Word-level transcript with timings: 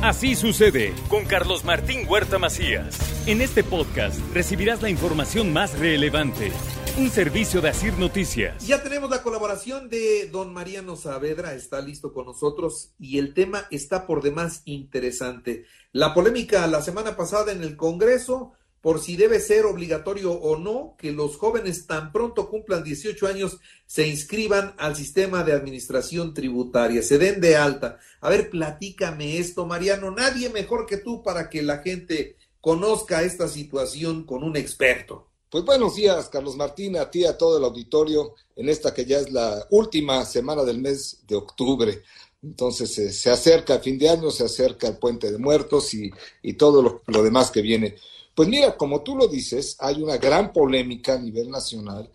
Así 0.00 0.36
sucede 0.36 0.94
con 1.08 1.24
Carlos 1.24 1.64
Martín 1.64 2.06
Huerta 2.08 2.38
Macías. 2.38 2.96
En 3.26 3.40
este 3.40 3.64
podcast 3.64 4.16
recibirás 4.32 4.80
la 4.80 4.90
información 4.90 5.52
más 5.52 5.76
relevante. 5.76 6.52
Un 6.98 7.10
servicio 7.10 7.60
de 7.60 7.70
Asir 7.70 7.98
Noticias. 7.98 8.64
Ya 8.64 8.80
tenemos 8.84 9.10
la 9.10 9.24
colaboración 9.24 9.88
de 9.88 10.28
don 10.30 10.52
Mariano 10.52 10.94
Saavedra, 10.94 11.54
está 11.54 11.80
listo 11.80 12.12
con 12.12 12.26
nosotros 12.26 12.92
y 13.00 13.18
el 13.18 13.34
tema 13.34 13.64
está 13.72 14.06
por 14.06 14.22
demás 14.22 14.62
interesante. 14.66 15.64
La 15.90 16.14
polémica 16.14 16.64
la 16.68 16.80
semana 16.80 17.16
pasada 17.16 17.50
en 17.50 17.64
el 17.64 17.76
Congreso 17.76 18.52
por 18.80 19.00
si 19.00 19.16
debe 19.16 19.40
ser 19.40 19.66
obligatorio 19.66 20.32
o 20.32 20.56
no 20.56 20.94
que 20.98 21.12
los 21.12 21.36
jóvenes 21.36 21.86
tan 21.86 22.12
pronto 22.12 22.48
cumplan 22.48 22.84
18 22.84 23.26
años 23.26 23.58
se 23.86 24.06
inscriban 24.06 24.74
al 24.78 24.96
sistema 24.96 25.42
de 25.42 25.52
administración 25.52 26.34
tributaria, 26.34 27.02
se 27.02 27.18
den 27.18 27.40
de 27.40 27.56
alta. 27.56 27.98
A 28.20 28.28
ver, 28.28 28.50
platícame 28.50 29.38
esto, 29.38 29.66
Mariano. 29.66 30.10
Nadie 30.10 30.50
mejor 30.50 30.86
que 30.86 30.98
tú 30.98 31.22
para 31.22 31.48
que 31.50 31.62
la 31.62 31.78
gente 31.78 32.36
conozca 32.60 33.22
esta 33.22 33.48
situación 33.48 34.24
con 34.24 34.44
un 34.44 34.56
experto. 34.56 35.26
Pues 35.50 35.64
buenos 35.64 35.96
días, 35.96 36.28
Carlos 36.28 36.56
Martín, 36.56 36.98
a 36.98 37.10
ti, 37.10 37.24
a 37.24 37.38
todo 37.38 37.56
el 37.56 37.64
auditorio, 37.64 38.34
en 38.54 38.68
esta 38.68 38.92
que 38.92 39.06
ya 39.06 39.18
es 39.18 39.32
la 39.32 39.66
última 39.70 40.24
semana 40.26 40.62
del 40.62 40.78
mes 40.78 41.22
de 41.26 41.36
octubre. 41.36 42.02
Entonces 42.42 42.96
eh, 42.98 43.10
se 43.10 43.30
acerca 43.30 43.76
el 43.76 43.80
fin 43.80 43.98
de 43.98 44.10
año, 44.10 44.30
se 44.30 44.44
acerca 44.44 44.86
el 44.86 44.98
puente 44.98 45.32
de 45.32 45.38
muertos 45.38 45.94
y, 45.94 46.10
y 46.42 46.52
todo 46.52 46.82
lo, 46.82 47.02
lo 47.06 47.22
demás 47.22 47.50
que 47.50 47.62
viene. 47.62 47.96
Pues 48.38 48.48
mira, 48.48 48.76
como 48.76 49.02
tú 49.02 49.16
lo 49.16 49.26
dices, 49.26 49.74
hay 49.80 50.00
una 50.00 50.16
gran 50.16 50.52
polémica 50.52 51.14
a 51.14 51.18
nivel 51.18 51.50
nacional 51.50 52.08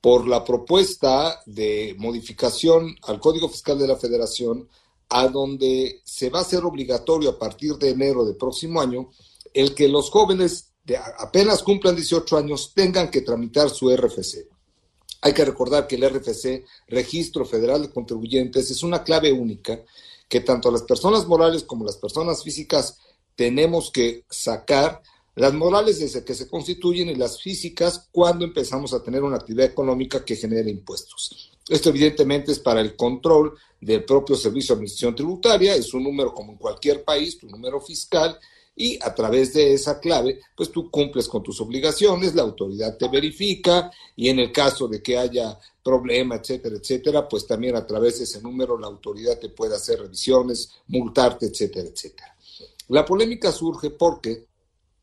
por 0.00 0.26
la 0.26 0.42
propuesta 0.42 1.40
de 1.46 1.94
modificación 1.96 2.96
al 3.02 3.20
Código 3.20 3.48
Fiscal 3.48 3.78
de 3.78 3.86
la 3.86 3.94
Federación, 3.94 4.68
a 5.10 5.28
donde 5.28 6.00
se 6.02 6.28
va 6.28 6.40
a 6.40 6.42
hacer 6.42 6.64
obligatorio 6.64 7.30
a 7.30 7.38
partir 7.38 7.76
de 7.76 7.90
enero 7.90 8.24
del 8.24 8.34
próximo 8.34 8.80
año 8.80 9.10
el 9.54 9.72
que 9.76 9.86
los 9.86 10.10
jóvenes 10.10 10.72
de 10.82 10.96
apenas 10.96 11.62
cumplan 11.62 11.94
18 11.94 12.36
años 12.36 12.72
tengan 12.74 13.08
que 13.08 13.20
tramitar 13.20 13.70
su 13.70 13.96
RFC. 13.96 14.48
Hay 15.20 15.32
que 15.32 15.44
recordar 15.44 15.86
que 15.86 15.94
el 15.94 16.10
RFC, 16.10 16.64
Registro 16.88 17.44
Federal 17.44 17.82
de 17.82 17.90
Contribuyentes, 17.92 18.72
es 18.72 18.82
una 18.82 19.04
clave 19.04 19.30
única 19.30 19.84
que 20.28 20.40
tanto 20.40 20.68
las 20.72 20.82
personas 20.82 21.28
morales 21.28 21.62
como 21.62 21.84
las 21.84 21.96
personas 21.96 22.42
físicas 22.42 22.98
tenemos 23.36 23.92
que 23.92 24.24
sacar 24.28 25.00
las 25.36 25.54
morales 25.54 26.00
desde 26.00 26.24
que 26.24 26.34
se 26.34 26.48
constituyen 26.48 27.08
y 27.08 27.14
las 27.14 27.40
físicas 27.40 28.08
cuando 28.10 28.44
empezamos 28.44 28.92
a 28.92 29.02
tener 29.02 29.22
una 29.22 29.36
actividad 29.36 29.66
económica 29.66 30.24
que 30.24 30.36
genere 30.36 30.70
impuestos. 30.70 31.52
Esto 31.68 31.90
evidentemente 31.90 32.52
es 32.52 32.58
para 32.58 32.80
el 32.80 32.96
control 32.96 33.54
del 33.80 34.04
propio 34.04 34.36
Servicio 34.36 34.74
de 34.74 34.78
Administración 34.78 35.14
Tributaria, 35.14 35.74
es 35.74 35.94
un 35.94 36.02
número 36.02 36.34
como 36.34 36.52
en 36.52 36.58
cualquier 36.58 37.04
país, 37.04 37.38
tu 37.38 37.46
número 37.46 37.80
fiscal, 37.80 38.38
y 38.74 38.98
a 39.02 39.14
través 39.14 39.52
de 39.52 39.74
esa 39.74 40.00
clave, 40.00 40.40
pues 40.56 40.70
tú 40.70 40.90
cumples 40.90 41.28
con 41.28 41.42
tus 41.42 41.60
obligaciones, 41.60 42.34
la 42.34 42.42
autoridad 42.42 42.96
te 42.96 43.08
verifica 43.08 43.90
y 44.16 44.28
en 44.28 44.38
el 44.38 44.50
caso 44.52 44.88
de 44.88 45.02
que 45.02 45.18
haya 45.18 45.58
problema, 45.82 46.36
etcétera, 46.36 46.76
etcétera, 46.76 47.28
pues 47.28 47.46
también 47.46 47.76
a 47.76 47.86
través 47.86 48.18
de 48.18 48.24
ese 48.24 48.40
número 48.40 48.78
la 48.78 48.86
autoridad 48.86 49.38
te 49.38 49.50
puede 49.50 49.76
hacer 49.76 50.00
revisiones, 50.00 50.70
multarte, 50.88 51.46
etcétera, 51.46 51.88
etcétera. 51.88 52.34
La 52.88 53.04
polémica 53.04 53.52
surge 53.52 53.90
porque 53.90 54.46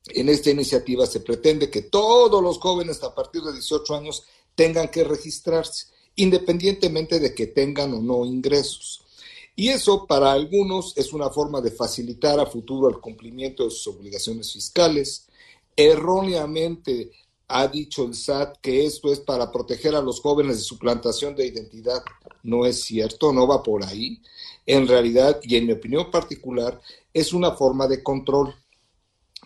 en 0.09 0.29
esta 0.29 0.49
iniciativa 0.49 1.05
se 1.05 1.19
pretende 1.19 1.69
que 1.69 1.83
todos 1.83 2.41
los 2.41 2.59
jóvenes 2.59 3.03
a 3.03 3.13
partir 3.13 3.41
de 3.41 3.53
18 3.53 3.95
años 3.95 4.23
tengan 4.55 4.89
que 4.89 5.03
registrarse, 5.03 5.87
independientemente 6.15 7.19
de 7.19 7.33
que 7.33 7.47
tengan 7.47 7.93
o 7.93 8.01
no 8.01 8.25
ingresos. 8.25 9.03
Y 9.55 9.69
eso 9.69 10.05
para 10.05 10.31
algunos 10.31 10.95
es 10.97 11.13
una 11.13 11.29
forma 11.29 11.61
de 11.61 11.71
facilitar 11.71 12.39
a 12.39 12.45
futuro 12.45 12.89
el 12.89 12.99
cumplimiento 12.99 13.63
de 13.63 13.71
sus 13.71 13.87
obligaciones 13.87 14.53
fiscales. 14.53 15.27
Erróneamente 15.75 17.11
ha 17.47 17.67
dicho 17.67 18.05
el 18.05 18.13
SAT 18.13 18.57
que 18.61 18.85
esto 18.85 19.11
es 19.11 19.19
para 19.19 19.51
proteger 19.51 19.95
a 19.95 20.01
los 20.01 20.21
jóvenes 20.21 20.57
de 20.57 20.63
su 20.63 20.77
plantación 20.77 21.35
de 21.35 21.47
identidad. 21.47 22.03
No 22.43 22.65
es 22.65 22.83
cierto, 22.83 23.33
no 23.33 23.47
va 23.47 23.63
por 23.63 23.83
ahí. 23.83 24.21
En 24.65 24.87
realidad, 24.87 25.39
y 25.41 25.55
en 25.55 25.65
mi 25.65 25.73
opinión 25.73 26.11
particular, 26.11 26.79
es 27.13 27.33
una 27.33 27.51
forma 27.51 27.87
de 27.87 28.03
control 28.03 28.53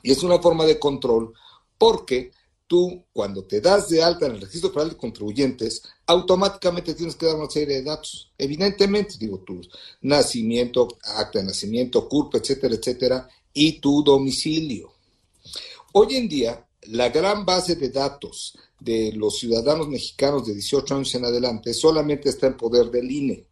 y 0.03 0.11
es 0.11 0.23
una 0.23 0.39
forma 0.39 0.65
de 0.65 0.79
control 0.79 1.33
porque 1.77 2.31
tú, 2.67 3.03
cuando 3.11 3.43
te 3.43 3.59
das 3.59 3.89
de 3.89 4.01
alta 4.01 4.27
en 4.27 4.35
el 4.35 4.41
registro 4.41 4.69
federal 4.69 4.91
de 4.91 4.97
contribuyentes, 4.97 5.83
automáticamente 6.05 6.93
tienes 6.93 7.17
que 7.17 7.25
dar 7.25 7.35
una 7.35 7.49
serie 7.49 7.75
de 7.75 7.83
datos. 7.83 8.31
Evidentemente, 8.37 9.15
digo, 9.19 9.39
tu 9.39 9.59
nacimiento, 10.01 10.87
acta 11.03 11.39
de 11.39 11.45
nacimiento, 11.45 12.07
CURP, 12.07 12.35
etcétera, 12.35 12.75
etcétera, 12.75 13.29
y 13.53 13.81
tu 13.81 14.03
domicilio. 14.03 14.93
Hoy 15.91 16.15
en 16.15 16.29
día, 16.29 16.65
la 16.83 17.09
gran 17.09 17.45
base 17.45 17.75
de 17.75 17.89
datos 17.89 18.57
de 18.79 19.11
los 19.13 19.37
ciudadanos 19.37 19.89
mexicanos 19.89 20.45
de 20.47 20.53
18 20.53 20.95
años 20.95 21.13
en 21.15 21.25
adelante 21.25 21.73
solamente 21.73 22.29
está 22.29 22.47
en 22.47 22.55
poder 22.55 22.89
del 22.89 23.11
INE. 23.11 23.47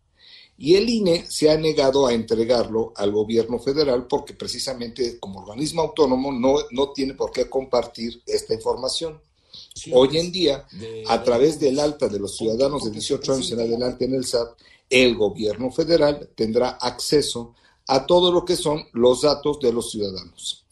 Y 0.61 0.75
el 0.75 0.89
INE 0.89 1.25
se 1.29 1.49
ha 1.49 1.57
negado 1.57 2.05
a 2.05 2.13
entregarlo 2.13 2.91
al 2.97 3.13
gobierno 3.13 3.59
federal 3.59 4.07
porque 4.07 4.33
precisamente 4.33 5.17
como 5.17 5.39
organismo 5.39 5.83
autónomo 5.83 6.33
no, 6.33 6.57
no 6.71 6.91
tiene 6.91 7.13
por 7.13 7.31
qué 7.31 7.49
compartir 7.49 8.21
esta 8.25 8.53
información. 8.53 9.21
Hoy 9.93 10.17
en 10.17 10.33
día, 10.33 10.67
a 11.07 11.23
través 11.23 11.61
del 11.61 11.79
alta 11.79 12.09
de 12.09 12.19
los 12.19 12.35
ciudadanos 12.35 12.83
de 12.83 12.91
18 12.91 13.33
años 13.33 13.51
en 13.53 13.61
adelante 13.61 14.03
en 14.03 14.15
el 14.15 14.25
SAT, 14.25 14.49
el 14.89 15.15
gobierno 15.15 15.71
federal 15.71 16.29
tendrá 16.35 16.71
acceso 16.71 17.55
a 17.87 18.05
todo 18.05 18.29
lo 18.29 18.43
que 18.43 18.57
son 18.57 18.83
los 18.91 19.21
datos 19.21 19.61
de 19.61 19.71
los 19.71 19.91
ciudadanos. 19.91 20.65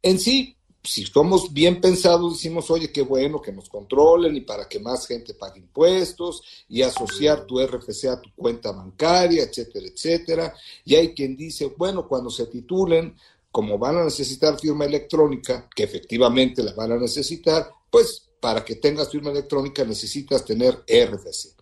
En 0.00 0.18
sí, 0.18 0.55
si 0.86 1.04
somos 1.04 1.52
bien 1.52 1.80
pensados, 1.80 2.34
decimos, 2.34 2.70
oye, 2.70 2.92
qué 2.92 3.02
bueno 3.02 3.42
que 3.42 3.52
nos 3.52 3.68
controlen 3.68 4.36
y 4.36 4.40
para 4.40 4.68
que 4.68 4.78
más 4.78 5.06
gente 5.06 5.34
pague 5.34 5.60
impuestos 5.60 6.42
y 6.68 6.82
asociar 6.82 7.44
tu 7.46 7.60
RFC 7.60 8.04
a 8.06 8.20
tu 8.20 8.30
cuenta 8.34 8.72
bancaria, 8.72 9.42
etcétera, 9.42 9.86
etcétera. 9.86 10.54
Y 10.84 10.94
hay 10.94 11.14
quien 11.14 11.36
dice, 11.36 11.72
bueno, 11.76 12.06
cuando 12.08 12.30
se 12.30 12.46
titulen, 12.46 13.16
como 13.50 13.78
van 13.78 13.98
a 13.98 14.04
necesitar 14.04 14.58
firma 14.60 14.84
electrónica, 14.84 15.68
que 15.74 15.84
efectivamente 15.84 16.62
la 16.62 16.72
van 16.74 16.92
a 16.92 16.98
necesitar, 16.98 17.70
pues 17.90 18.28
para 18.40 18.64
que 18.64 18.76
tengas 18.76 19.10
firma 19.10 19.30
electrónica 19.30 19.84
necesitas 19.84 20.44
tener 20.44 20.84
RFC. 20.86 21.54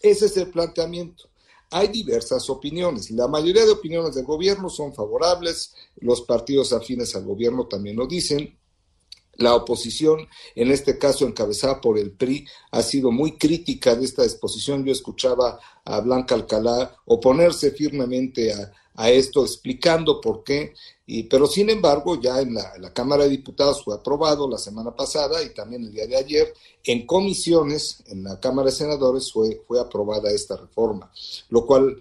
Ese 0.00 0.26
es 0.26 0.36
el 0.36 0.50
planteamiento. 0.50 1.28
Hay 1.70 1.88
diversas 1.88 2.48
opiniones. 2.50 3.10
La 3.10 3.28
mayoría 3.28 3.64
de 3.64 3.72
opiniones 3.72 4.14
del 4.14 4.24
gobierno 4.24 4.68
son 4.68 4.94
favorables, 4.94 5.74
los 5.96 6.22
partidos 6.22 6.72
afines 6.72 7.14
al 7.14 7.24
gobierno 7.24 7.66
también 7.66 7.96
lo 7.96 8.06
dicen, 8.06 8.58
la 9.36 9.54
oposición, 9.54 10.28
en 10.54 10.70
este 10.70 10.98
caso 10.98 11.26
encabezada 11.26 11.80
por 11.80 11.98
el 11.98 12.12
PRI, 12.12 12.46
ha 12.70 12.82
sido 12.82 13.10
muy 13.10 13.36
crítica 13.36 13.94
de 13.94 14.04
esta 14.04 14.22
disposición. 14.22 14.84
Yo 14.84 14.92
escuchaba 14.92 15.58
a 15.84 16.00
Blanca 16.00 16.34
Alcalá 16.34 16.96
oponerse 17.06 17.70
firmemente 17.70 18.52
a, 18.52 19.10
esto, 19.10 19.44
explicando 19.44 20.20
por 20.20 20.44
qué, 20.44 20.72
y, 21.04 21.24
pero 21.24 21.48
sin 21.48 21.68
embargo 21.68 22.20
ya 22.20 22.40
en 22.40 22.54
la, 22.54 22.92
Cámara 22.92 23.24
de 23.24 23.30
Diputados 23.30 23.82
fue 23.82 23.92
aprobado 23.92 24.48
la 24.48 24.56
semana 24.56 24.94
pasada 24.94 25.42
y 25.42 25.52
también 25.52 25.82
el 25.82 25.92
día 25.92 26.06
de 26.06 26.16
ayer, 26.16 26.54
en 26.84 27.04
comisiones, 27.04 28.04
en 28.06 28.22
la 28.22 28.38
Cámara 28.38 28.66
de 28.66 28.76
Senadores 28.76 29.32
fue, 29.32 29.62
fue 29.66 29.80
aprobada 29.80 30.30
esta 30.30 30.56
reforma, 30.56 31.10
lo 31.48 31.66
cual 31.66 32.00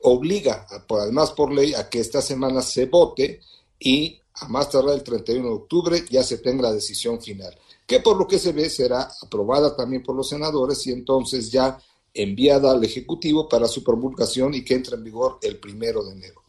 obliga, 0.00 0.66
además 0.88 1.30
por 1.30 1.52
ley, 1.52 1.74
a 1.74 1.88
que 1.88 2.00
esta 2.00 2.20
semana 2.20 2.60
se 2.60 2.86
vote 2.86 3.40
y 3.78 4.21
a 4.34 4.48
más 4.48 4.70
tardar 4.70 4.94
el 4.94 5.02
31 5.02 5.46
de 5.46 5.54
octubre 5.54 6.04
ya 6.10 6.22
se 6.22 6.38
tenga 6.38 6.62
la 6.62 6.72
decisión 6.72 7.20
final, 7.20 7.56
que 7.86 8.00
por 8.00 8.16
lo 8.16 8.26
que 8.26 8.38
se 8.38 8.52
ve 8.52 8.70
será 8.70 9.10
aprobada 9.22 9.76
también 9.76 10.02
por 10.02 10.16
los 10.16 10.28
senadores 10.28 10.86
y 10.86 10.92
entonces 10.92 11.50
ya 11.50 11.78
enviada 12.14 12.70
al 12.70 12.84
Ejecutivo 12.84 13.48
para 13.48 13.68
su 13.68 13.82
promulgación 13.82 14.54
y 14.54 14.64
que 14.64 14.74
entre 14.74 14.96
en 14.96 15.04
vigor 15.04 15.38
el 15.42 15.58
primero 15.58 16.04
de 16.04 16.12
enero. 16.12 16.42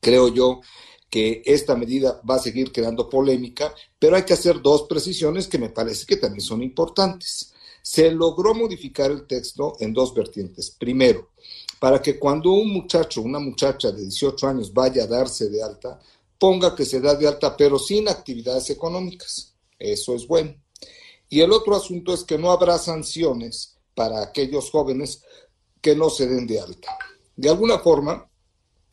Creo 0.00 0.28
yo 0.28 0.60
que 1.10 1.42
esta 1.44 1.74
medida 1.74 2.20
va 2.28 2.36
a 2.36 2.40
seguir 2.40 2.70
creando 2.70 3.08
polémica, 3.08 3.74
pero 3.98 4.16
hay 4.16 4.24
que 4.24 4.34
hacer 4.34 4.60
dos 4.60 4.82
precisiones 4.82 5.48
que 5.48 5.58
me 5.58 5.70
parece 5.70 6.06
que 6.06 6.16
también 6.16 6.42
son 6.42 6.62
importantes. 6.62 7.52
Se 7.82 8.10
logró 8.10 8.54
modificar 8.54 9.10
el 9.10 9.26
texto 9.26 9.76
en 9.80 9.94
dos 9.94 10.14
vertientes. 10.14 10.70
Primero, 10.70 11.30
para 11.80 12.02
que 12.02 12.18
cuando 12.18 12.52
un 12.52 12.72
muchacho, 12.72 13.22
una 13.22 13.38
muchacha 13.38 13.90
de 13.90 14.02
18 14.02 14.48
años 14.48 14.72
vaya 14.74 15.04
a 15.04 15.06
darse 15.06 15.48
de 15.48 15.62
alta, 15.62 15.98
ponga 16.38 16.74
que 16.74 16.84
se 16.84 17.00
da 17.00 17.14
de 17.14 17.28
alta, 17.28 17.56
pero 17.56 17.78
sin 17.78 18.08
actividades 18.08 18.70
económicas. 18.70 19.54
Eso 19.78 20.14
es 20.14 20.26
bueno. 20.26 20.54
Y 21.28 21.40
el 21.40 21.52
otro 21.52 21.76
asunto 21.76 22.14
es 22.14 22.24
que 22.24 22.38
no 22.38 22.50
habrá 22.50 22.78
sanciones 22.78 23.76
para 23.94 24.22
aquellos 24.22 24.70
jóvenes 24.70 25.22
que 25.80 25.94
no 25.94 26.08
se 26.10 26.26
den 26.26 26.46
de 26.46 26.60
alta. 26.60 26.96
De 27.36 27.48
alguna 27.48 27.78
forma, 27.78 28.28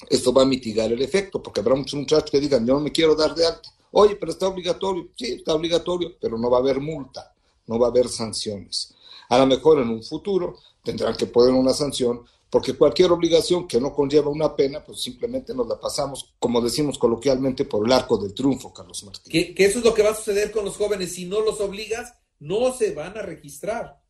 esto 0.10 0.34
va 0.34 0.42
a 0.42 0.46
mitigar 0.46 0.92
el 0.92 1.02
efecto, 1.02 1.42
porque 1.42 1.62
habrá 1.62 1.76
muchos 1.76 2.00
muchachos 2.00 2.30
que 2.30 2.40
digan, 2.40 2.66
yo 2.66 2.74
no 2.74 2.82
me 2.82 2.92
quiero 2.92 3.16
dar 3.16 3.34
de 3.34 3.46
alta. 3.46 3.70
Oye, 3.92 4.16
pero 4.18 4.32
está 4.32 4.48
obligatorio. 4.48 5.10
Sí, 5.16 5.34
está 5.34 5.56
obligatorio, 5.56 6.18
pero 6.20 6.38
no 6.38 6.50
va 6.50 6.58
a 6.58 6.60
haber 6.60 6.82
multa, 6.82 7.34
no 7.68 7.80
va 7.80 7.88
a 7.88 7.90
haber 7.90 8.10
sanciones. 8.10 8.94
A 9.30 9.38
lo 9.38 9.46
mejor 9.46 9.80
en 9.80 9.90
un 9.90 10.04
futuro 10.04 10.58
tendrán 10.84 11.16
que 11.16 11.28
poner 11.28 11.54
una 11.54 11.74
sanción 11.74 12.26
porque 12.50 12.74
cualquier 12.74 13.12
obligación 13.12 13.68
que 13.68 13.82
no 13.82 13.94
conlleva 13.94 14.30
una 14.30 14.56
pena, 14.56 14.84
pues 14.84 15.02
simplemente 15.02 15.54
nos 15.54 15.68
la 15.68 15.80
pasamos, 15.80 16.36
como 16.40 16.62
decimos 16.62 16.98
coloquialmente, 16.98 17.66
por 17.66 17.86
el 17.86 17.92
arco 17.92 18.18
del 18.18 18.34
triunfo, 18.34 18.74
Carlos 18.74 19.04
Martín. 19.04 19.32
Que, 19.32 19.54
que 19.54 19.66
eso 19.66 19.80
es 19.80 19.86
lo 19.86 19.94
que 19.94 20.04
va 20.04 20.12
a 20.12 20.16
suceder 20.16 20.52
con 20.52 20.66
los 20.66 20.78
jóvenes. 20.78 21.14
Si 21.14 21.26
no 21.26 21.42
los 21.42 21.60
obligas, 21.60 22.14
no 22.40 22.74
se 22.74 22.94
van 22.94 23.18
a 23.18 23.22
registrar. 23.22 24.02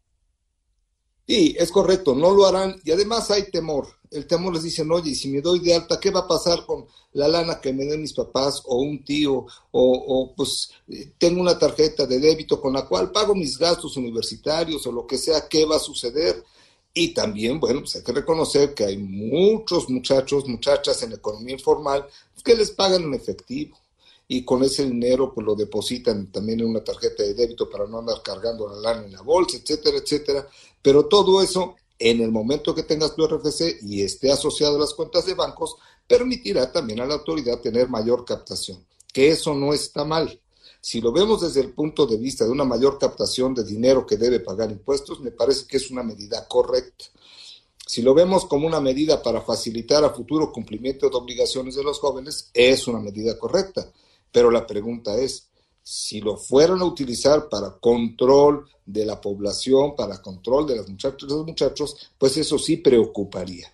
Sí, 1.28 1.56
es 1.58 1.72
correcto, 1.72 2.14
no 2.14 2.32
lo 2.32 2.46
harán 2.46 2.80
y 2.84 2.92
además 2.92 3.32
hay 3.32 3.50
temor. 3.50 3.88
El 4.12 4.28
temor 4.28 4.54
les 4.54 4.64
dicen, 4.64 4.92
oye, 4.92 5.16
si 5.16 5.28
me 5.30 5.42
doy 5.42 5.60
de 5.60 5.74
alta, 5.74 6.00
¿qué 6.00 6.12
va 6.12 6.22
a 6.22 6.28
pasar 6.28 6.66
con 6.66 6.86
la 7.14 7.28
lana 7.28 7.60
que 7.60 7.74
me 7.74 7.86
den 7.86 8.02
mis 8.02 8.14
papás 8.14 8.62
o 8.66 8.78
un 8.78 9.04
tío? 9.04 9.46
O, 9.72 10.34
pues 10.38 10.70
tengo 11.18 11.42
una 11.42 11.58
tarjeta 11.58 12.06
de 12.06 12.20
débito 12.20 12.62
con 12.62 12.74
la 12.74 12.86
cual 12.86 13.12
pago 13.12 13.34
mis 13.34 13.58
gastos 13.58 13.98
universitarios 13.98 14.86
o 14.86 14.92
lo 14.92 15.08
que 15.08 15.18
sea, 15.18 15.48
¿qué 15.50 15.66
va 15.66 15.78
a 15.78 15.80
suceder? 15.80 16.44
Y 16.97 17.13
también, 17.13 17.59
bueno, 17.59 17.81
pues 17.81 17.97
hay 17.97 18.03
que 18.03 18.13
reconocer 18.13 18.74
que 18.74 18.86
hay 18.86 18.97
muchos 18.97 19.89
muchachos, 19.89 20.47
muchachas 20.47 21.03
en 21.03 21.09
la 21.12 21.18
economía 21.18 21.53
informal 21.53 22.07
que 22.45 22.56
les 22.56 22.71
pagan 22.71 23.03
en 23.03 23.13
efectivo 23.15 23.77
y 24.27 24.45
con 24.45 24.63
ese 24.63 24.86
dinero 24.86 25.33
pues 25.33 25.45
lo 25.45 25.56
depositan 25.56 26.31
también 26.31 26.62
en 26.62 26.68
una 26.68 26.83
tarjeta 26.83 27.24
de 27.24 27.33
débito 27.33 27.69
para 27.69 27.88
no 27.88 28.00
andar 28.00 28.21
cargando 28.24 28.69
la 28.69 28.77
lana 28.77 29.06
en 29.06 29.12
la 29.12 29.21
bolsa, 29.21 29.57
etcétera, 29.57 29.97
etcétera. 29.97 30.47
Pero 30.81 31.07
todo 31.07 31.42
eso, 31.42 31.75
en 32.00 32.21
el 32.21 32.31
momento 32.31 32.74
que 32.74 32.83
tengas 32.83 33.15
tu 33.15 33.27
RFC 33.27 33.80
y 33.81 34.01
esté 34.01 34.31
asociado 34.31 34.77
a 34.77 34.80
las 34.80 34.94
cuentas 34.94 35.25
de 35.25 35.33
bancos, 35.33 35.75
permitirá 36.07 36.71
también 36.71 37.01
a 37.01 37.06
la 37.06 37.15
autoridad 37.15 37.59
tener 37.59 37.89
mayor 37.89 38.24
captación, 38.24 38.86
que 39.12 39.30
eso 39.30 39.53
no 39.53 39.74
está 39.74 40.06
mal. 40.06 40.39
Si 40.88 41.02
lo 41.02 41.12
vemos 41.12 41.42
desde 41.42 41.62
el 41.62 41.74
punto 41.74 42.06
de 42.06 42.16
vista 42.16 42.46
de 42.46 42.52
una 42.52 42.64
mayor 42.64 43.00
captación 43.00 43.56
de 43.56 43.64
dinero 43.64 44.06
que 44.06 44.18
debe 44.18 44.40
pagar 44.40 44.70
impuestos, 44.70 45.20
me 45.20 45.32
parece 45.32 45.66
que 45.66 45.78
es 45.78 45.90
una 45.90 46.04
medida 46.04 46.48
correcta. 46.48 47.06
Si 47.88 48.04
lo 48.04 48.14
vemos 48.14 48.46
como 48.46 48.68
una 48.68 48.80
medida 48.80 49.24
para 49.24 49.42
facilitar 49.42 50.04
a 50.04 50.12
futuro 50.12 50.52
cumplimiento 50.52 51.10
de 51.10 51.18
obligaciones 51.18 51.74
de 51.74 51.84
los 51.84 51.98
jóvenes, 51.98 52.52
es 52.54 52.88
una 52.88 53.00
medida 53.00 53.36
correcta. 53.40 53.92
Pero 54.32 54.52
la 54.52 54.68
pregunta 54.68 55.18
es, 55.18 55.48
si 55.82 56.22
lo 56.22 56.38
fueran 56.38 56.82
a 56.82 56.86
utilizar 56.86 57.50
para 57.50 57.72
control 57.80 58.70
de 58.86 59.08
la 59.08 59.20
población, 59.20 59.96
para 59.96 60.22
control 60.22 60.68
de 60.68 60.76
las 60.76 60.88
muchachas, 60.88 61.28
los 61.28 61.48
muchachos, 61.48 62.12
pues 62.16 62.38
eso 62.38 62.60
sí 62.60 62.78
preocuparía. 62.78 63.74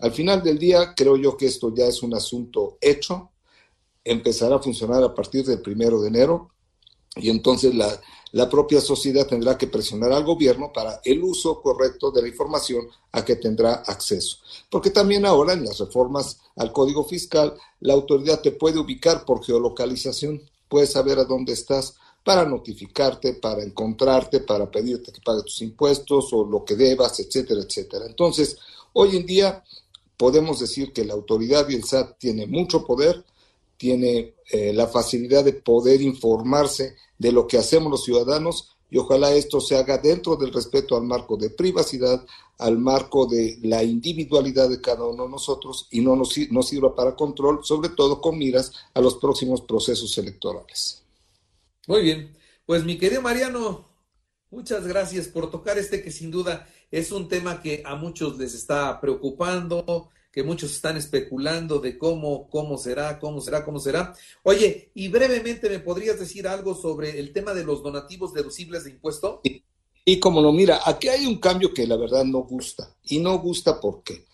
Al 0.00 0.10
final 0.10 0.42
del 0.42 0.58
día, 0.58 0.92
creo 0.96 1.16
yo 1.16 1.36
que 1.36 1.46
esto 1.46 1.72
ya 1.72 1.86
es 1.86 2.02
un 2.02 2.16
asunto 2.16 2.78
hecho, 2.80 3.30
empezará 4.04 4.56
a 4.56 4.62
funcionar 4.62 5.02
a 5.02 5.14
partir 5.14 5.44
del 5.44 5.60
primero 5.60 6.00
de 6.00 6.08
enero 6.08 6.50
y 7.16 7.30
entonces 7.30 7.74
la, 7.74 8.00
la 8.32 8.48
propia 8.48 8.80
sociedad 8.80 9.26
tendrá 9.26 9.56
que 9.56 9.66
presionar 9.66 10.12
al 10.12 10.24
gobierno 10.24 10.72
para 10.72 11.00
el 11.04 11.22
uso 11.22 11.60
correcto 11.62 12.10
de 12.10 12.22
la 12.22 12.28
información 12.28 12.86
a 13.12 13.24
que 13.24 13.36
tendrá 13.36 13.74
acceso. 13.86 14.38
Porque 14.70 14.90
también 14.90 15.24
ahora 15.24 15.54
en 15.54 15.64
las 15.64 15.78
reformas 15.78 16.38
al 16.56 16.72
Código 16.72 17.04
Fiscal, 17.04 17.54
la 17.80 17.94
autoridad 17.94 18.40
te 18.40 18.52
puede 18.52 18.78
ubicar 18.78 19.24
por 19.24 19.44
geolocalización, 19.44 20.42
puedes 20.68 20.92
saber 20.92 21.18
a 21.18 21.24
dónde 21.24 21.54
estás 21.54 21.94
para 22.22 22.44
notificarte, 22.44 23.34
para 23.34 23.62
encontrarte, 23.62 24.40
para 24.40 24.70
pedirte 24.70 25.12
que 25.12 25.22
pagues 25.22 25.44
tus 25.44 25.62
impuestos 25.62 26.30
o 26.32 26.44
lo 26.44 26.64
que 26.64 26.76
debas, 26.76 27.18
etcétera, 27.20 27.62
etcétera. 27.62 28.04
Entonces, 28.06 28.58
hoy 28.92 29.16
en 29.16 29.24
día 29.24 29.64
podemos 30.18 30.58
decir 30.58 30.92
que 30.92 31.04
la 31.04 31.14
autoridad 31.14 31.66
y 31.70 31.76
el 31.76 31.84
SAT 31.84 32.18
tiene 32.18 32.46
mucho 32.46 32.84
poder, 32.84 33.24
tiene 33.78 34.34
eh, 34.50 34.72
la 34.74 34.88
facilidad 34.88 35.44
de 35.44 35.54
poder 35.54 36.02
informarse 36.02 36.96
de 37.16 37.32
lo 37.32 37.46
que 37.46 37.56
hacemos 37.56 37.90
los 37.90 38.04
ciudadanos 38.04 38.76
y 38.90 38.98
ojalá 38.98 39.32
esto 39.32 39.60
se 39.60 39.76
haga 39.76 39.98
dentro 39.98 40.36
del 40.36 40.52
respeto 40.52 40.96
al 40.96 41.04
marco 41.04 41.36
de 41.36 41.50
privacidad, 41.50 42.24
al 42.58 42.78
marco 42.78 43.26
de 43.26 43.58
la 43.62 43.82
individualidad 43.82 44.68
de 44.68 44.80
cada 44.80 45.04
uno 45.04 45.24
de 45.24 45.30
nosotros 45.30 45.86
y 45.90 46.00
no 46.00 46.16
nos, 46.16 46.32
sirva 46.32 46.94
para 46.94 47.14
control, 47.14 47.60
sobre 47.62 47.90
todo 47.90 48.20
con 48.20 48.38
miras 48.38 48.72
a 48.94 49.00
los 49.00 49.16
próximos 49.16 49.60
procesos 49.60 50.16
electorales. 50.18 51.02
Muy 51.86 52.02
bien, 52.02 52.36
pues 52.66 52.84
mi 52.84 52.98
querido 52.98 53.22
Mariano, 53.22 53.86
muchas 54.50 54.86
gracias 54.86 55.28
por 55.28 55.50
tocar 55.50 55.78
este 55.78 56.02
que 56.02 56.10
sin 56.10 56.30
duda 56.30 56.66
es 56.90 57.12
un 57.12 57.28
tema 57.28 57.60
que 57.62 57.82
a 57.84 57.94
muchos 57.94 58.38
les 58.38 58.54
está 58.54 59.00
preocupando, 59.00 60.08
que 60.30 60.42
muchos 60.42 60.72
están 60.72 60.96
especulando 60.96 61.78
de 61.78 61.98
cómo, 61.98 62.48
cómo 62.50 62.76
será, 62.76 63.18
cómo 63.18 63.40
será, 63.40 63.64
cómo 63.64 63.80
será. 63.80 64.14
Oye, 64.42 64.90
y 64.94 65.08
brevemente 65.08 65.68
me 65.68 65.78
podrías 65.78 66.18
decir 66.18 66.46
algo 66.46 66.74
sobre 66.74 67.18
el 67.18 67.32
tema 67.32 67.54
de 67.54 67.64
los 67.64 67.82
donativos 67.82 68.32
deducibles 68.32 68.84
de 68.84 68.90
impuesto. 68.90 69.40
Y, 70.04 70.20
como 70.20 70.40
lo 70.40 70.52
mira, 70.52 70.80
aquí 70.84 71.08
hay 71.08 71.26
un 71.26 71.38
cambio 71.38 71.72
que 71.72 71.86
la 71.86 71.96
verdad 71.96 72.24
no 72.24 72.40
gusta. 72.40 72.94
Y 73.04 73.18
no 73.18 73.38
gusta 73.38 73.80
porque 73.80 74.26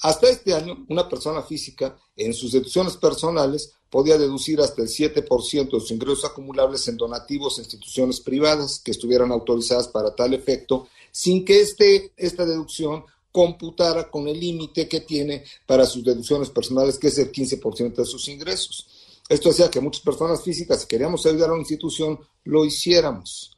hasta 0.00 0.28
este 0.30 0.54
año 0.54 0.86
una 0.88 1.08
persona 1.08 1.42
física 1.42 1.96
en 2.16 2.32
sus 2.32 2.52
deducciones 2.52 2.96
personales 2.96 3.74
podía 3.90 4.16
deducir 4.16 4.60
hasta 4.60 4.82
el 4.82 4.88
7% 4.88 5.64
de 5.64 5.80
sus 5.80 5.90
ingresos 5.90 6.24
acumulables 6.24 6.86
en 6.88 6.96
donativos 6.96 7.58
a 7.58 7.62
instituciones 7.62 8.20
privadas 8.20 8.80
que 8.82 8.92
estuvieran 8.92 9.32
autorizadas 9.32 9.88
para 9.88 10.14
tal 10.14 10.32
efecto, 10.32 10.88
sin 11.10 11.44
que 11.44 11.60
este, 11.60 12.12
esta 12.16 12.46
deducción 12.46 13.04
computara 13.32 14.10
con 14.10 14.28
el 14.28 14.38
límite 14.38 14.88
que 14.88 15.00
tiene 15.00 15.44
para 15.66 15.86
sus 15.86 16.04
deducciones 16.04 16.50
personales, 16.50 16.98
que 16.98 17.08
es 17.08 17.18
el 17.18 17.30
15% 17.30 17.94
de 17.94 18.04
sus 18.04 18.28
ingresos. 18.28 18.86
Esto 19.28 19.50
hacía 19.50 19.70
que 19.70 19.80
muchas 19.80 20.02
personas 20.02 20.42
físicas, 20.42 20.80
si 20.80 20.88
queríamos 20.88 21.24
ayudar 21.24 21.50
a 21.50 21.52
una 21.52 21.62
institución, 21.62 22.18
lo 22.44 22.64
hiciéramos. 22.64 23.56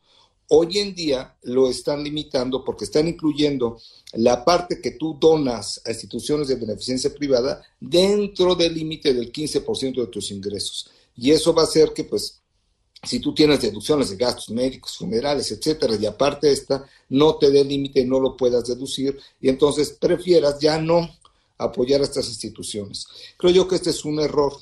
Hoy 0.48 0.78
en 0.78 0.94
día 0.94 1.34
lo 1.44 1.70
están 1.70 2.04
limitando 2.04 2.62
porque 2.62 2.84
están 2.84 3.08
incluyendo 3.08 3.78
la 4.12 4.44
parte 4.44 4.82
que 4.82 4.90
tú 4.90 5.16
donas 5.18 5.80
a 5.86 5.90
instituciones 5.90 6.48
de 6.48 6.56
beneficencia 6.56 7.14
privada 7.14 7.62
dentro 7.80 8.54
del 8.54 8.74
límite 8.74 9.14
del 9.14 9.32
15% 9.32 9.94
de 10.02 10.06
tus 10.08 10.30
ingresos. 10.30 10.90
Y 11.16 11.30
eso 11.30 11.54
va 11.54 11.62
a 11.62 11.64
hacer 11.64 11.94
que, 11.94 12.04
pues, 12.04 12.41
si 13.04 13.18
tú 13.18 13.34
tienes 13.34 13.60
deducciones 13.60 14.10
de 14.10 14.16
gastos 14.16 14.50
médicos, 14.50 14.96
funerales, 14.96 15.50
etcétera, 15.50 15.96
y 15.96 16.06
aparte 16.06 16.52
esta, 16.52 16.84
no 17.08 17.36
te 17.36 17.50
dé 17.50 17.64
límite, 17.64 18.04
no 18.04 18.20
lo 18.20 18.36
puedas 18.36 18.64
deducir, 18.64 19.18
y 19.40 19.48
entonces 19.48 19.96
prefieras 20.00 20.60
ya 20.60 20.78
no 20.78 21.10
apoyar 21.58 22.00
a 22.00 22.04
estas 22.04 22.28
instituciones. 22.28 23.06
Creo 23.36 23.52
yo 23.52 23.68
que 23.68 23.74
este 23.74 23.90
es 23.90 24.04
un 24.04 24.20
error, 24.20 24.52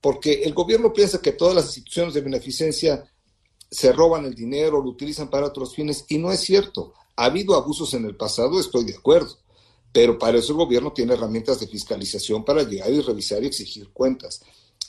porque 0.00 0.44
el 0.44 0.54
gobierno 0.54 0.92
piensa 0.92 1.20
que 1.20 1.32
todas 1.32 1.54
las 1.54 1.66
instituciones 1.66 2.14
de 2.14 2.20
beneficencia 2.20 3.10
se 3.68 3.92
roban 3.92 4.24
el 4.24 4.34
dinero, 4.34 4.80
lo 4.80 4.90
utilizan 4.90 5.28
para 5.28 5.46
otros 5.46 5.74
fines, 5.74 6.04
y 6.08 6.18
no 6.18 6.30
es 6.30 6.40
cierto. 6.40 6.94
Ha 7.16 7.24
habido 7.24 7.54
abusos 7.54 7.92
en 7.94 8.04
el 8.04 8.16
pasado, 8.16 8.60
estoy 8.60 8.84
de 8.84 8.96
acuerdo, 8.96 9.36
pero 9.92 10.16
para 10.16 10.38
eso 10.38 10.52
el 10.52 10.58
gobierno 10.58 10.92
tiene 10.92 11.14
herramientas 11.14 11.58
de 11.58 11.66
fiscalización 11.66 12.44
para 12.44 12.62
llegar 12.62 12.90
y 12.90 13.00
revisar 13.00 13.42
y 13.42 13.48
exigir 13.48 13.90
cuentas. 13.90 14.42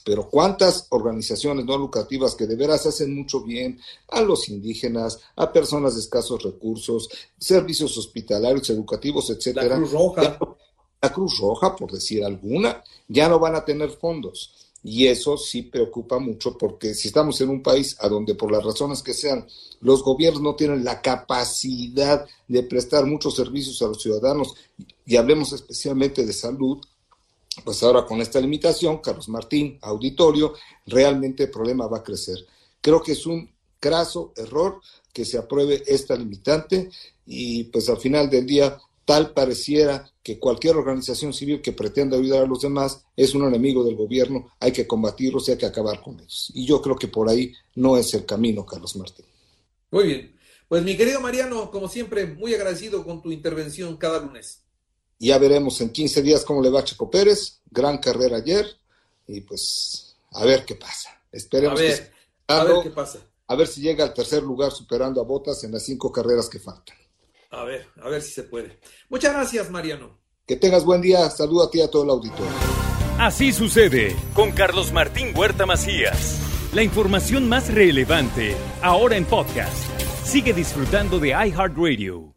Pero 0.03 0.29
cuántas 0.29 0.87
organizaciones 0.89 1.65
no 1.65 1.77
lucrativas 1.77 2.35
que 2.35 2.47
de 2.47 2.55
veras 2.55 2.85
hacen 2.85 3.15
mucho 3.15 3.43
bien 3.43 3.79
a 4.09 4.21
los 4.21 4.49
indígenas, 4.49 5.19
a 5.35 5.51
personas 5.51 5.95
de 5.95 6.01
escasos 6.01 6.43
recursos, 6.43 7.09
servicios 7.37 7.97
hospitalarios, 7.97 8.69
educativos, 8.69 9.29
etcétera. 9.29 9.67
La 9.67 9.75
Cruz 9.77 9.91
Roja. 9.91 10.39
La 11.01 11.11
Cruz 11.11 11.39
Roja, 11.39 11.75
por 11.75 11.91
decir 11.91 12.23
alguna, 12.23 12.83
ya 13.07 13.27
no 13.27 13.39
van 13.39 13.55
a 13.55 13.65
tener 13.65 13.89
fondos. 13.89 14.53
Y 14.83 15.07
eso 15.07 15.37
sí 15.37 15.63
preocupa 15.63 16.17
mucho 16.19 16.57
porque 16.57 16.95
si 16.95 17.07
estamos 17.07 17.39
en 17.41 17.49
un 17.49 17.61
país 17.61 17.95
a 17.99 18.09
donde 18.09 18.33
por 18.33 18.51
las 18.51 18.63
razones 18.63 19.03
que 19.03 19.13
sean 19.13 19.47
los 19.79 20.03
gobiernos 20.03 20.41
no 20.41 20.55
tienen 20.55 20.83
la 20.83 21.01
capacidad 21.01 22.25
de 22.47 22.63
prestar 22.63 23.05
muchos 23.05 23.35
servicios 23.35 23.81
a 23.81 23.87
los 23.87 24.01
ciudadanos 24.01 24.55
y 25.05 25.17
hablemos 25.17 25.53
especialmente 25.53 26.25
de 26.25 26.33
salud, 26.33 26.79
pues 27.63 27.83
ahora 27.83 28.05
con 28.05 28.21
esta 28.21 28.39
limitación, 28.39 28.99
Carlos 28.99 29.29
Martín, 29.29 29.77
auditorio, 29.81 30.53
realmente 30.85 31.43
el 31.43 31.51
problema 31.51 31.87
va 31.87 31.97
a 31.97 32.03
crecer. 32.03 32.37
Creo 32.79 33.01
que 33.01 33.11
es 33.11 33.25
un 33.25 33.49
graso 33.81 34.33
error 34.35 34.79
que 35.11 35.25
se 35.25 35.37
apruebe 35.37 35.83
esta 35.85 36.15
limitante 36.15 36.89
y 37.25 37.65
pues 37.65 37.89
al 37.89 37.97
final 37.97 38.29
del 38.29 38.45
día 38.45 38.77
tal 39.05 39.33
pareciera 39.33 40.09
que 40.23 40.39
cualquier 40.39 40.77
organización 40.77 41.33
civil 41.33 41.61
que 41.61 41.73
pretenda 41.73 42.15
ayudar 42.15 42.43
a 42.43 42.47
los 42.47 42.61
demás 42.61 43.03
es 43.15 43.33
un 43.33 43.45
enemigo 43.45 43.83
del 43.83 43.95
gobierno, 43.95 44.51
hay 44.59 44.71
que 44.71 44.87
combatirlos 44.87 45.47
y 45.47 45.51
hay 45.51 45.57
que 45.57 45.65
acabar 45.65 46.01
con 46.01 46.19
ellos. 46.19 46.51
Y 46.53 46.65
yo 46.65 46.81
creo 46.81 46.95
que 46.95 47.07
por 47.07 47.27
ahí 47.27 47.53
no 47.75 47.97
es 47.97 48.13
el 48.13 48.25
camino, 48.25 48.65
Carlos 48.65 48.95
Martín. 48.95 49.25
Muy 49.89 50.05
bien. 50.05 50.35
Pues 50.67 50.83
mi 50.83 50.95
querido 50.95 51.19
Mariano, 51.19 51.69
como 51.69 51.89
siempre, 51.89 52.25
muy 52.27 52.53
agradecido 52.53 53.03
con 53.03 53.21
tu 53.21 53.31
intervención 53.31 53.97
cada 53.97 54.19
lunes. 54.19 54.61
Ya 55.27 55.37
veremos 55.37 55.79
en 55.81 55.91
15 55.91 56.23
días 56.23 56.43
cómo 56.43 56.63
le 56.63 56.71
va 56.71 56.79
a 56.79 56.83
Checo 56.83 57.09
Pérez. 57.09 57.61
Gran 57.69 57.99
carrera 57.99 58.37
ayer. 58.37 58.65
Y 59.27 59.41
pues 59.41 60.15
a 60.31 60.43
ver 60.45 60.65
qué 60.65 60.75
pasa. 60.75 61.21
Esperemos 61.31 61.79
a 61.79 61.83
ver, 61.83 62.11
a 62.47 62.63
ver 62.63 62.75
qué 62.81 62.89
pasa. 62.89 63.19
A 63.47 63.55
ver 63.55 63.67
si 63.67 63.81
llega 63.81 64.03
al 64.03 64.15
tercer 64.15 64.41
lugar 64.41 64.71
superando 64.71 65.21
a 65.21 65.23
Botas 65.23 65.63
en 65.63 65.73
las 65.73 65.85
cinco 65.85 66.11
carreras 66.11 66.49
que 66.49 66.59
faltan. 66.59 66.97
A 67.51 67.63
ver, 67.65 67.87
a 68.01 68.09
ver 68.09 68.21
si 68.23 68.31
se 68.31 68.43
puede. 68.43 68.79
Muchas 69.09 69.33
gracias, 69.33 69.69
Mariano. 69.69 70.17
Que 70.47 70.55
tengas 70.55 70.83
buen 70.83 71.01
día. 71.01 71.29
Saludo 71.29 71.65
a 71.65 71.71
ti 71.71 71.77
y 71.77 71.81
a 71.81 71.91
todo 71.91 72.03
el 72.03 72.09
auditorio. 72.09 72.51
Así 73.19 73.51
sucede 73.51 74.15
con 74.33 74.51
Carlos 74.51 74.91
Martín 74.91 75.37
Huerta 75.37 75.67
Macías. 75.67 76.39
La 76.73 76.81
información 76.81 77.47
más 77.47 77.71
relevante 77.71 78.55
ahora 78.81 79.17
en 79.17 79.25
podcast. 79.25 79.85
Sigue 80.23 80.53
disfrutando 80.53 81.19
de 81.19 81.29
iHeartRadio. 81.29 82.30